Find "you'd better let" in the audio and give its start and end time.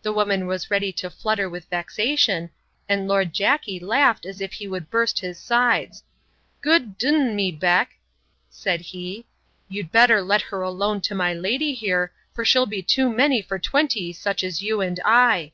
9.68-10.40